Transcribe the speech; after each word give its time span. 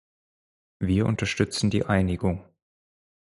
Wir 0.79 1.05
unterstützen 1.05 1.69
die 1.69 1.85
Einigung. 1.85 2.43